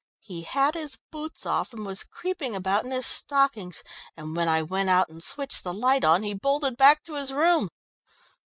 [0.21, 3.83] He had his boots off and was creeping about in his stockings,
[4.17, 7.31] and when I went out and switched the light on he bolted back to his
[7.31, 7.69] room.